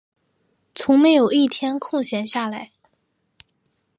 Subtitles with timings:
[0.73, 2.71] 从没有一天空閒下来